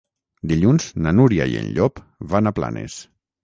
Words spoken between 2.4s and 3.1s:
a Planes.